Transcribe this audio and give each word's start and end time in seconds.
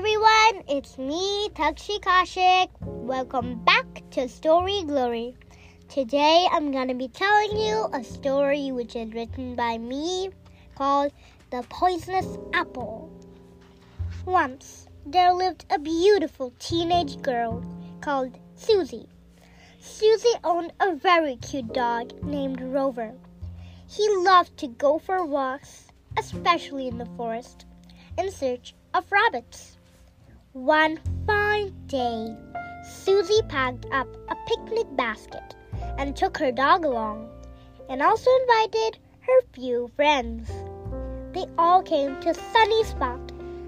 everyone, 0.00 0.64
it's 0.66 0.96
me, 0.96 1.50
Takshi 1.50 2.00
Kashik. 2.00 2.70
Welcome 2.80 3.62
back 3.66 3.84
to 4.12 4.30
Story 4.30 4.82
Glory. 4.86 5.36
Today 5.90 6.48
I'm 6.50 6.72
gonna 6.72 6.94
be 6.94 7.08
telling 7.08 7.60
you 7.60 7.86
a 7.92 8.02
story 8.02 8.72
which 8.72 8.96
is 8.96 9.12
written 9.12 9.54
by 9.56 9.76
me 9.76 10.30
called 10.74 11.12
The 11.50 11.66
Poisonous 11.68 12.38
Apple. 12.54 13.10
Once 14.24 14.88
there 15.04 15.34
lived 15.34 15.66
a 15.68 15.78
beautiful 15.78 16.54
teenage 16.58 17.20
girl 17.20 17.62
called 18.00 18.38
Susie. 18.54 19.06
Susie 19.80 20.38
owned 20.42 20.72
a 20.80 20.94
very 20.94 21.36
cute 21.36 21.74
dog 21.74 22.24
named 22.24 22.62
Rover. 22.62 23.12
He 23.86 24.08
loved 24.16 24.56
to 24.60 24.68
go 24.68 24.98
for 24.98 25.26
walks, 25.26 25.88
especially 26.16 26.88
in 26.88 26.96
the 26.96 27.10
forest, 27.18 27.66
in 28.16 28.32
search 28.32 28.74
of 28.94 29.12
rabbits. 29.12 29.76
One 30.52 30.98
fine 31.28 31.72
day, 31.86 32.36
Susie 32.82 33.40
packed 33.48 33.86
up 33.92 34.08
a 34.28 34.34
picnic 34.48 34.86
basket 34.96 35.54
and 35.96 36.16
took 36.16 36.36
her 36.38 36.50
dog 36.50 36.84
along, 36.84 37.28
and 37.88 38.02
also 38.02 38.28
invited 38.40 38.98
her 39.20 39.42
few 39.52 39.92
friends. 39.94 40.50
They 41.34 41.46
all 41.56 41.84
came 41.84 42.20
to 42.22 42.34
sunny 42.34 42.82
spot 42.82 43.20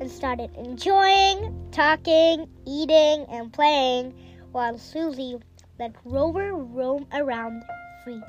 and 0.00 0.10
started 0.10 0.54
enjoying, 0.54 1.70
talking, 1.72 2.46
eating, 2.66 3.24
and 3.30 3.50
playing 3.50 4.12
while 4.52 4.78
Susie 4.78 5.38
let 5.78 5.94
Rover 6.04 6.52
roam 6.52 7.06
around 7.14 7.64
free. 8.04 8.22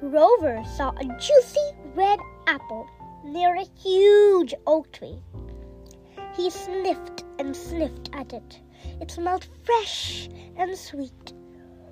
Rover 0.00 0.62
saw 0.76 0.90
a 0.90 1.04
juicy 1.18 1.72
red 1.96 2.20
apple 2.46 2.86
near 3.24 3.56
a 3.56 3.66
huge 3.76 4.54
oak 4.68 4.92
tree. 4.92 5.18
He 6.36 6.50
sniffed 6.50 7.22
and 7.38 7.56
sniffed 7.56 8.10
at 8.12 8.32
it. 8.32 8.60
It 9.00 9.12
smelled 9.12 9.46
fresh 9.62 10.28
and 10.56 10.76
sweet. 10.76 11.32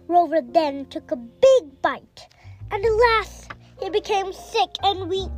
Rover 0.09 0.41
then 0.41 0.87
took 0.87 1.13
a 1.13 1.17
big 1.17 1.81
bite, 1.81 2.29
and 2.73 2.85
alas, 2.85 3.49
he 3.81 3.89
became 3.89 4.33
sick 4.33 4.71
and 4.83 5.09
weak. 5.09 5.31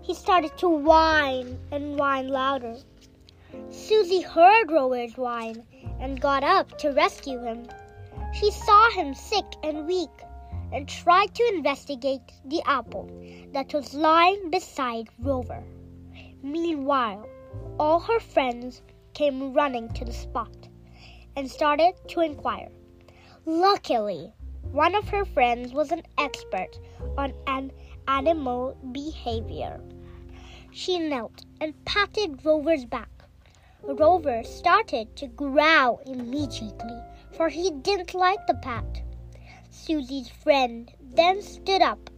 He 0.00 0.14
started 0.14 0.56
to 0.58 0.68
whine 0.68 1.58
and 1.70 1.98
whine 1.98 2.28
louder. 2.28 2.76
Susie 3.68 4.22
heard 4.22 4.70
Rover's 4.70 5.18
whine 5.18 5.66
and 6.00 6.20
got 6.20 6.42
up 6.42 6.78
to 6.78 6.92
rescue 6.92 7.42
him. 7.42 7.68
She 8.32 8.50
saw 8.50 8.90
him 8.92 9.12
sick 9.12 9.44
and 9.62 9.86
weak 9.86 10.24
and 10.72 10.88
tried 10.88 11.34
to 11.34 11.52
investigate 11.54 12.32
the 12.46 12.62
apple 12.64 13.10
that 13.52 13.74
was 13.74 13.92
lying 13.92 14.48
beside 14.50 15.08
Rover. 15.18 15.62
Meanwhile, 16.42 17.26
all 17.78 18.00
her 18.00 18.20
friends 18.20 18.82
came 19.14 19.52
running 19.52 19.88
to 19.94 20.04
the 20.04 20.12
spot 20.12 20.68
and 21.36 21.50
started 21.50 21.94
to 22.08 22.20
inquire. 22.20 22.70
Luckily, 23.46 24.32
one 24.72 24.94
of 24.94 25.08
her 25.08 25.24
friends 25.24 25.72
was 25.72 25.90
an 25.90 26.02
expert 26.18 26.78
on 27.16 27.32
an 27.46 27.72
animal 28.06 28.76
behavior. 28.92 29.80
She 30.70 30.98
knelt 30.98 31.44
and 31.60 31.84
patted 31.84 32.44
Rover's 32.44 32.84
back. 32.84 33.08
Rover 33.82 34.44
started 34.44 35.16
to 35.16 35.26
growl 35.26 36.00
immediately, 36.06 37.00
for 37.32 37.48
he 37.48 37.70
didn't 37.70 38.14
like 38.14 38.46
the 38.46 38.54
pat. 38.54 39.02
Susie's 39.70 40.28
friend 40.28 40.92
then 41.00 41.42
stood 41.42 41.82
up 41.82 42.10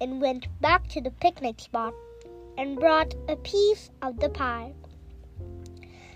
and 0.00 0.20
went 0.20 0.46
back 0.60 0.86
to 0.88 1.00
the 1.00 1.10
picnic 1.10 1.58
spot 1.58 1.94
and 2.60 2.78
brought 2.78 3.14
a 3.26 3.36
piece 3.36 3.90
of 4.02 4.20
the 4.20 4.28
pie. 4.28 4.74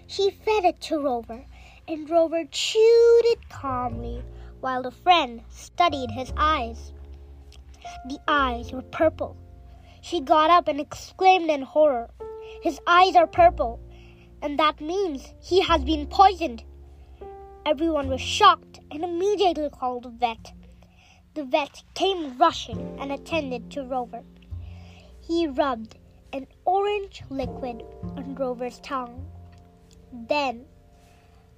She 0.06 0.28
fed 0.28 0.66
it 0.66 0.78
to 0.82 1.00
Rover, 1.00 1.46
and 1.88 2.08
Rover 2.10 2.44
chewed 2.44 3.24
it 3.24 3.48
calmly 3.48 4.22
while 4.60 4.82
the 4.82 4.90
friend 4.90 5.40
studied 5.48 6.10
his 6.10 6.34
eyes. 6.36 6.92
The 8.08 8.18
eyes 8.28 8.72
were 8.72 8.82
purple. 8.82 9.38
She 10.02 10.20
got 10.20 10.50
up 10.50 10.68
and 10.68 10.78
exclaimed 10.78 11.48
in 11.48 11.62
horror, 11.62 12.10
His 12.62 12.78
eyes 12.86 13.16
are 13.16 13.26
purple, 13.26 13.80
and 14.42 14.58
that 14.58 14.82
means 14.82 15.32
he 15.40 15.62
has 15.62 15.82
been 15.82 16.06
poisoned. 16.06 16.62
Everyone 17.64 18.08
was 18.08 18.20
shocked 18.20 18.80
and 18.90 19.02
immediately 19.02 19.70
called 19.70 20.04
a 20.04 20.10
vet. 20.10 20.52
The 21.32 21.44
vet 21.44 21.82
came 21.94 22.36
rushing 22.36 22.98
and 23.00 23.10
attended 23.10 23.70
to 23.70 23.82
Rover. 23.82 24.24
He 25.22 25.46
rubbed 25.46 25.96
an 26.34 26.48
orange 26.64 27.22
liquid 27.30 27.84
on 28.16 28.34
Rover's 28.34 28.80
tongue. 28.80 29.24
Then 30.12 30.64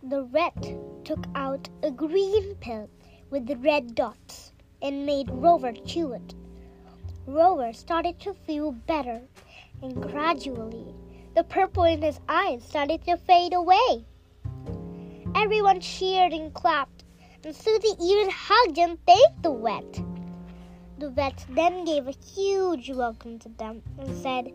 the 0.03 0.25
vet 0.25 0.77
took 1.03 1.25
out 1.35 1.67
a 1.83 1.91
green 1.91 2.55
pill 2.57 2.91
with 3.31 3.51
red 3.65 3.95
dots 3.95 4.53
and 4.83 5.07
made 5.07 5.31
Rover 5.31 5.73
chew 5.73 6.13
it. 6.13 6.35
Rover 7.27 7.73
started 7.73 8.21
to 8.21 8.35
feel 8.35 8.73
better, 8.73 9.23
and 9.81 10.03
gradually 10.03 10.95
the 11.35 11.45
purple 11.45 11.85
in 11.85 12.03
his 12.03 12.21
eyes 12.29 12.63
started 12.63 13.03
to 13.07 13.17
fade 13.17 13.55
away. 13.55 14.05
Everyone 15.35 15.81
cheered 15.81 16.35
and 16.35 16.53
clapped, 16.53 17.05
and 17.43 17.57
Susie 17.57 17.97
even 17.99 18.29
hugged 18.31 18.79
and 18.79 18.99
thanked 19.07 19.43
the 19.43 19.55
vet. 19.55 20.16
The 20.99 21.11
vet 21.11 21.45
then 21.51 21.85
gave 21.85 22.09
a 22.09 22.13
huge 22.13 22.91
welcome 22.91 23.39
to 23.41 23.51
them 23.51 23.83
and 23.99 24.17
said, 24.17 24.47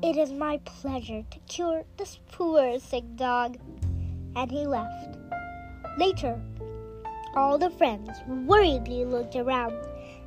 It 0.00 0.16
is 0.16 0.32
my 0.32 0.58
pleasure 0.58 1.24
to 1.28 1.38
cure 1.48 1.82
this 1.96 2.20
poor 2.30 2.78
sick 2.78 3.02
dog. 3.16 3.58
And 4.36 4.48
he 4.48 4.64
left. 4.64 5.18
Later, 5.98 6.40
all 7.34 7.58
the 7.58 7.70
friends 7.70 8.16
worriedly 8.28 9.04
looked 9.04 9.34
around, 9.34 9.76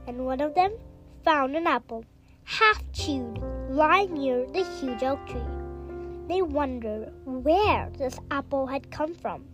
and 0.07 0.25
one 0.25 0.41
of 0.41 0.55
them 0.55 0.73
found 1.23 1.55
an 1.55 1.67
apple, 1.67 2.03
half 2.43 2.83
chewed, 2.91 3.41
lying 3.69 4.13
near 4.15 4.45
the 4.47 4.65
huge 4.81 5.03
oak 5.03 5.25
tree. 5.25 5.39
They 6.27 6.41
wondered 6.41 7.13
where 7.23 7.89
this 7.97 8.19
apple 8.29 8.67
had 8.67 8.91
come 8.91 9.13
from. 9.13 9.45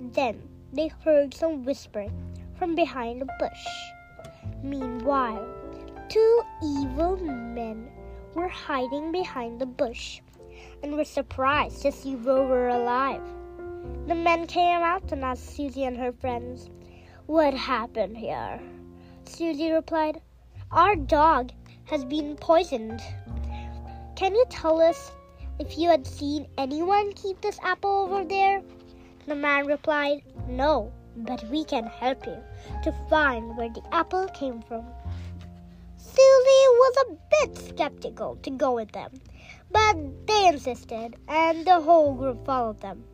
Then 0.00 0.48
they 0.72 0.88
heard 0.88 1.34
some 1.34 1.64
whispering 1.64 2.12
from 2.58 2.74
behind 2.74 3.20
a 3.20 3.26
bush. 3.38 3.66
Meanwhile, 4.64 5.46
two 6.08 6.40
evil 6.62 7.18
men 7.18 7.90
were 8.32 8.48
hiding 8.48 9.12
behind 9.12 9.60
the 9.60 9.66
bush 9.66 10.22
and 10.82 10.96
were 10.96 11.04
surprised 11.04 11.82
to 11.82 11.92
see 11.92 12.14
Rover 12.14 12.68
alive. 12.68 13.20
The 14.06 14.14
men 14.14 14.46
came 14.46 14.80
out 14.80 15.12
and 15.12 15.22
asked 15.22 15.54
Susie 15.54 15.84
and 15.84 15.98
her 15.98 16.12
friends, 16.12 16.70
What 17.26 17.52
happened 17.52 18.16
here? 18.16 18.58
Susie 19.26 19.70
replied, 19.70 20.22
Our 20.72 20.96
dog 20.96 21.52
has 21.84 22.06
been 22.06 22.34
poisoned. 22.34 23.02
Can 24.16 24.34
you 24.34 24.46
tell 24.48 24.80
us 24.80 25.12
if 25.58 25.76
you 25.76 25.90
had 25.90 26.06
seen 26.06 26.46
anyone 26.56 27.12
keep 27.12 27.38
this 27.42 27.58
apple 27.62 27.90
over 27.90 28.24
there? 28.24 28.62
The 29.26 29.34
man 29.34 29.66
replied, 29.66 30.22
No, 30.48 30.90
but 31.16 31.44
we 31.50 31.64
can 31.64 31.86
help 31.86 32.26
you 32.26 32.36
to 32.82 32.92
find 33.08 33.56
where 33.56 33.68
the 33.68 33.82
apple 33.92 34.26
came 34.28 34.60
from. 34.62 34.84
Susie 35.96 36.68
was 36.82 36.96
a 36.96 37.16
bit 37.30 37.58
skeptical 37.58 38.36
to 38.42 38.50
go 38.50 38.74
with 38.74 38.92
them, 38.92 39.10
but 39.70 39.96
they 40.26 40.48
insisted, 40.48 41.16
and 41.28 41.66
the 41.66 41.80
whole 41.80 42.14
group 42.14 42.44
followed 42.44 42.80
them. 42.80 43.04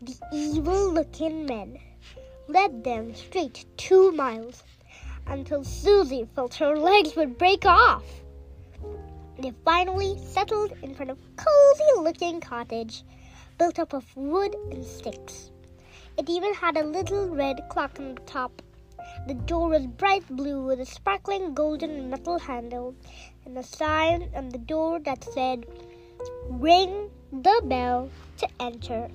The 0.00 0.16
evil 0.32 0.92
looking 0.92 1.46
men 1.46 1.78
led 2.48 2.84
them 2.84 3.14
straight 3.14 3.64
two 3.76 4.12
miles 4.12 4.62
until 5.26 5.64
Susie 5.64 6.28
felt 6.34 6.54
her 6.54 6.76
legs 6.76 7.16
would 7.16 7.38
break 7.38 7.64
off. 7.64 8.04
They 9.38 9.52
finally 9.64 10.16
settled 10.18 10.72
in 10.82 10.94
front 10.94 11.10
of 11.10 11.18
a 11.18 11.42
cozy 11.42 12.00
looking 12.02 12.40
cottage 12.40 13.02
built 13.58 13.78
up 13.78 13.92
of 13.92 14.04
wood 14.16 14.54
and 14.70 14.84
sticks. 14.84 15.50
It 16.16 16.30
even 16.30 16.54
had 16.54 16.76
a 16.76 16.86
little 16.86 17.28
red 17.28 17.68
clock 17.68 17.98
on 17.98 18.14
the 18.14 18.20
top. 18.20 18.62
The 19.26 19.34
door 19.34 19.70
was 19.70 19.86
bright 19.86 20.24
blue 20.28 20.64
with 20.64 20.78
a 20.78 20.86
sparkling 20.86 21.54
golden 21.54 22.08
metal 22.08 22.38
handle 22.38 22.94
and 23.44 23.58
a 23.58 23.64
sign 23.64 24.30
on 24.34 24.50
the 24.50 24.58
door 24.58 25.00
that 25.00 25.24
said, 25.24 25.66
Ring 26.48 27.10
the 27.32 27.60
bell 27.64 28.10
to 28.38 28.48
enter. 28.60 29.08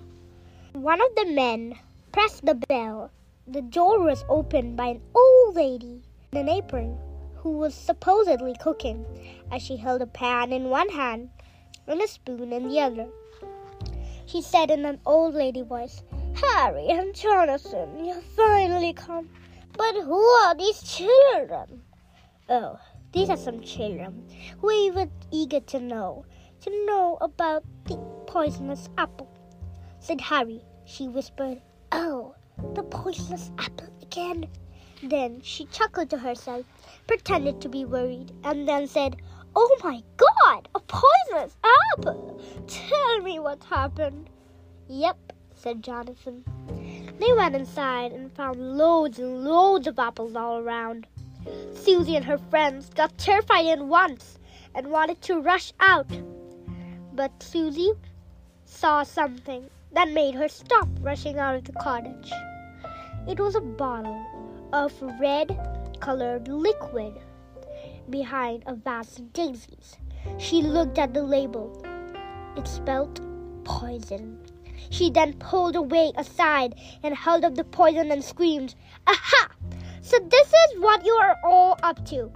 One 0.73 0.99
of 1.01 1.15
the 1.15 1.25
men 1.25 1.79
pressed 2.11 2.45
the 2.45 2.55
bell. 2.55 3.11
The 3.47 3.61
door 3.61 4.01
was 4.01 4.25
opened 4.27 4.75
by 4.75 4.87
an 4.87 5.01
old 5.15 5.55
lady 5.55 6.03
in 6.33 6.37
an 6.37 6.49
apron 6.49 6.97
who 7.37 7.51
was 7.51 7.73
supposedly 7.73 8.55
cooking, 8.59 9.05
as 9.51 9.61
she 9.61 9.77
held 9.77 10.01
a 10.01 10.05
pan 10.05 10.51
in 10.51 10.69
one 10.69 10.89
hand 10.89 11.29
and 11.87 12.01
a 12.01 12.07
spoon 12.07 12.51
in 12.51 12.67
the 12.67 12.81
other. 12.81 13.07
She 14.25 14.41
said 14.41 14.69
in 14.69 14.85
an 14.85 14.99
old 15.05 15.33
lady 15.33 15.61
voice, 15.61 16.03
Harry 16.33 16.87
and 16.89 17.15
Jonathan, 17.15 18.05
you've 18.05 18.23
finally 18.23 18.93
come. 18.93 19.29
But 19.77 19.95
who 19.95 20.21
are 20.21 20.55
these 20.55 20.81
children? 20.81 21.83
Oh, 22.49 22.79
these 23.11 23.29
are 23.29 23.37
some 23.37 23.61
children. 23.61 24.27
We 24.61 24.91
were 24.91 25.07
eager 25.31 25.59
to 25.59 25.79
know 25.79 26.25
to 26.61 26.85
know 26.85 27.17
about 27.21 27.63
the 27.85 27.95
poisonous 28.27 28.89
apple, 28.97 29.29
said 29.99 30.19
Harry. 30.19 30.61
She 30.85 31.07
whispered, 31.07 31.61
Oh, 31.91 32.35
the 32.73 32.83
poisonous 32.83 33.51
apple 33.57 33.87
again. 34.01 34.47
Then 35.01 35.39
she 35.41 35.65
chuckled 35.65 36.09
to 36.09 36.17
herself, 36.17 36.65
pretended 37.07 37.61
to 37.61 37.69
be 37.69 37.85
worried, 37.85 38.33
and 38.43 38.67
then 38.67 38.87
said, 38.87 39.15
Oh 39.55 39.77
my 39.83 40.03
god, 40.17 40.67
a 40.75 40.79
poisonous 40.81 41.55
apple! 41.93 42.41
Tell 42.67 43.19
me 43.21 43.39
what 43.39 43.63
happened. 43.63 44.29
Yep, 44.89 45.33
said 45.59 45.83
Jonathan. 45.83 46.43
They 47.19 47.33
went 47.33 47.55
inside 47.55 48.13
and 48.13 48.31
found 48.31 48.77
loads 48.77 49.19
and 49.19 49.43
loads 49.43 49.87
of 49.87 49.99
apples 49.99 50.35
all 50.35 50.57
around. 50.57 51.05
Susie 51.73 52.15
and 52.15 52.25
her 52.25 52.37
friends 52.37 52.89
got 52.89 53.17
terrified 53.17 53.67
at 53.67 53.85
once 53.85 54.39
and 54.73 54.89
wanted 54.89 55.21
to 55.23 55.41
rush 55.41 55.73
out. 55.81 56.07
But 57.13 57.43
Susie 57.43 57.91
saw 58.63 59.03
something 59.03 59.69
that 59.91 60.11
made 60.11 60.35
her 60.35 60.47
stop 60.47 60.87
rushing 61.01 61.37
out 61.37 61.55
of 61.55 61.65
the 61.65 61.73
cottage. 61.73 62.31
It 63.27 63.39
was 63.39 63.55
a 63.55 63.61
bottle 63.61 64.25
of 64.71 64.93
red 65.19 65.57
colored 65.99 66.47
liquid 66.47 67.19
behind 68.09 68.63
a 68.65 68.75
vase 68.75 69.19
of 69.19 69.33
daisies. 69.33 69.97
She 70.37 70.61
looked 70.61 70.97
at 70.97 71.13
the 71.13 71.23
label. 71.23 71.83
It 72.55 72.67
spelled 72.67 73.19
poison. 73.65 74.39
She 74.89 75.09
then 75.09 75.33
pulled 75.33 75.75
away 75.75 76.11
aside 76.17 76.75
and 77.03 77.15
held 77.15 77.43
up 77.43 77.55
the 77.55 77.63
poison 77.63 78.11
and 78.11 78.23
screamed, 78.23 78.75
Aha! 79.07 79.49
So 80.01 80.17
this 80.19 80.47
is 80.47 80.79
what 80.79 81.05
you 81.05 81.13
are 81.13 81.37
all 81.43 81.77
up 81.83 82.05
to. 82.07 82.31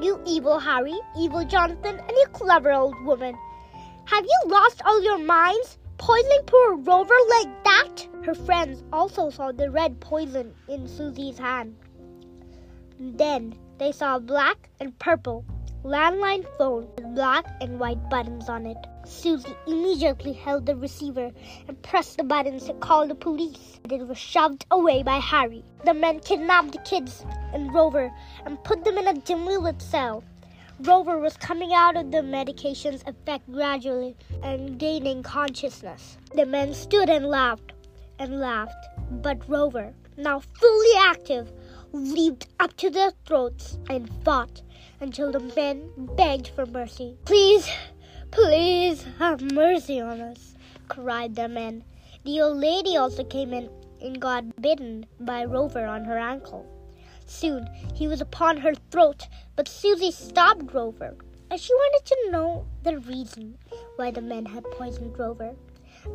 You 0.00 0.20
evil 0.26 0.58
Harry, 0.58 0.98
evil 1.18 1.44
Jonathan, 1.44 1.98
and 1.98 2.10
you 2.10 2.26
clever 2.32 2.72
old 2.72 2.94
woman. 3.04 3.36
Have 4.04 4.24
you 4.24 4.40
lost 4.46 4.80
all 4.84 5.02
your 5.02 5.18
minds? 5.18 5.78
Poisoning 5.98 6.42
poor 6.46 6.76
Rover 6.76 7.18
like 7.28 7.64
that? 7.64 8.08
Her 8.24 8.34
friends 8.34 8.82
also 8.92 9.30
saw 9.30 9.52
the 9.52 9.70
red 9.70 10.00
poison 10.00 10.54
in 10.68 10.88
Susie's 10.88 11.38
hand. 11.38 11.76
Then 12.98 13.54
they 13.78 13.92
saw 13.92 14.18
black 14.18 14.68
and 14.78 14.98
purple 14.98 15.44
landline 15.84 16.44
phone 16.58 16.86
with 16.96 17.14
black 17.14 17.46
and 17.62 17.80
white 17.80 18.10
buttons 18.10 18.50
on 18.50 18.66
it. 18.66 18.76
Susie 19.06 19.56
immediately 19.66 20.34
held 20.34 20.66
the 20.66 20.76
receiver 20.76 21.30
and 21.68 21.82
pressed 21.82 22.18
the 22.18 22.22
buttons 22.22 22.66
to 22.66 22.74
call 22.74 23.08
the 23.08 23.14
police. 23.14 23.80
It 23.90 24.06
was 24.06 24.18
shoved 24.18 24.66
away 24.70 25.02
by 25.02 25.18
Harry. 25.18 25.64
The 25.84 25.94
men 25.94 26.20
kidnapped 26.20 26.72
the 26.72 26.78
kids 26.78 27.24
and 27.54 27.74
Rover 27.74 28.12
and 28.44 28.62
put 28.62 28.84
them 28.84 28.98
in 28.98 29.08
a 29.08 29.14
dimly 29.14 29.56
lit 29.56 29.80
cell. 29.80 30.22
Rover 30.80 31.18
was 31.18 31.36
coming 31.38 31.72
out 31.72 31.96
of 31.96 32.10
the 32.10 32.22
medication's 32.22 33.02
effect 33.06 33.50
gradually 33.50 34.16
and 34.42 34.78
gaining 34.78 35.22
consciousness. 35.22 36.18
The 36.34 36.46
men 36.46 36.74
stood 36.74 37.08
and 37.08 37.26
laughed 37.26 37.72
and 38.18 38.38
laughed, 38.38 38.86
but 39.10 39.48
Rover, 39.48 39.94
now 40.18 40.40
fully 40.40 40.98
active, 40.98 41.52
leaped 41.92 42.48
up 42.60 42.76
to 42.76 42.90
their 42.90 43.12
throats 43.26 43.78
and 43.88 44.10
fought 44.24 44.62
until 45.00 45.32
the 45.32 45.40
men 45.56 45.90
begged 46.16 46.48
for 46.48 46.66
mercy. 46.66 47.16
Please, 47.24 47.68
please 48.30 49.04
have 49.18 49.40
mercy 49.52 50.00
on 50.00 50.20
us, 50.20 50.54
cried 50.88 51.34
the 51.34 51.48
men. 51.48 51.84
The 52.24 52.40
old 52.42 52.58
lady 52.58 52.96
also 52.96 53.24
came 53.24 53.52
in 53.52 53.70
and 54.02 54.20
got 54.20 54.60
bitten 54.60 55.06
by 55.20 55.44
Rover 55.44 55.86
on 55.86 56.04
her 56.04 56.18
ankle. 56.18 56.66
Soon 57.26 57.68
he 57.94 58.08
was 58.08 58.20
upon 58.20 58.58
her 58.58 58.74
throat, 58.90 59.26
but 59.56 59.68
Susie 59.68 60.10
stopped 60.10 60.74
Rover, 60.74 61.16
as 61.50 61.62
she 61.62 61.72
wanted 61.74 62.06
to 62.06 62.30
know 62.30 62.66
the 62.82 62.98
reason 62.98 63.56
why 63.96 64.10
the 64.10 64.20
men 64.20 64.46
had 64.46 64.64
poisoned 64.72 65.18
Rover. 65.18 65.54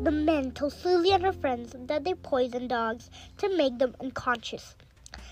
The 0.03 0.11
men 0.11 0.51
told 0.51 0.73
Susie 0.73 1.11
and 1.11 1.23
her 1.23 1.31
friends 1.31 1.75
that 1.87 2.03
they 2.03 2.13
poisoned 2.15 2.69
dogs 2.69 3.09
to 3.37 3.55
make 3.55 3.77
them 3.77 3.95
unconscious, 3.99 4.75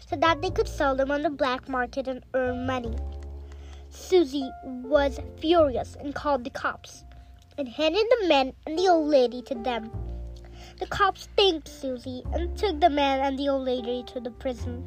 so 0.08 0.16
that 0.16 0.42
they 0.42 0.52
could 0.52 0.68
sell 0.68 0.96
them 0.96 1.12
on 1.12 1.24
the 1.24 1.30
black 1.30 1.68
market 1.68 2.08
and 2.08 2.24
earn 2.34 2.66
money. 2.66 2.96
Susie 3.96 4.50
was 4.64 5.20
furious 5.40 5.96
and 6.00 6.16
called 6.16 6.44
the 6.44 6.50
cops 6.50 7.06
and 7.60 7.70
handed 7.70 8.06
the 8.10 8.28
man 8.28 8.54
and 8.66 8.78
the 8.78 8.88
old 8.88 9.08
lady 9.08 9.40
to 9.44 9.54
them. 9.54 9.92
The 10.80 10.88
cops 10.88 11.30
thanked 11.38 11.68
Susie 11.68 12.24
and 12.34 12.58
took 12.58 12.82
the 12.82 12.90
man 12.90 13.20
and 13.20 13.38
the 13.38 13.50
old 13.50 13.66
lady 13.66 14.04
to 14.08 14.20
the 14.20 14.32
prison. 14.32 14.84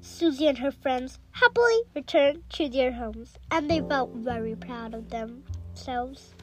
Susie 0.00 0.48
and 0.48 0.58
her 0.58 0.72
friends 0.72 1.20
happily 1.30 1.82
returned 1.94 2.42
to 2.50 2.68
their 2.68 2.90
homes, 2.92 3.34
and 3.52 3.70
they 3.70 3.80
felt 3.80 4.10
very 4.14 4.56
proud 4.56 4.94
of 4.94 5.10
themselves. 5.10 6.34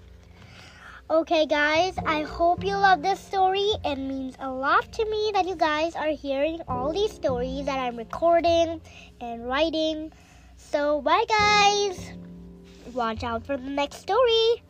Okay, 1.09 1.45
guys, 1.45 1.95
I 2.05 2.23
hope 2.23 2.63
you 2.63 2.77
love 2.77 3.01
this 3.01 3.19
story. 3.19 3.69
It 3.83 3.97
means 3.97 4.37
a 4.39 4.49
lot 4.49 4.93
to 4.93 5.05
me 5.05 5.31
that 5.33 5.45
you 5.45 5.57
guys 5.57 5.93
are 5.97 6.11
hearing 6.11 6.61
all 6.69 6.93
these 6.93 7.11
stories 7.11 7.65
that 7.65 7.79
I'm 7.79 7.97
recording 7.97 8.79
and 9.19 9.45
writing. 9.45 10.13
So, 10.69 11.01
bye, 11.01 11.25
guys. 11.27 12.13
Watch 12.93 13.23
out 13.23 13.45
for 13.45 13.57
the 13.57 13.69
next 13.69 13.97
story. 13.97 14.63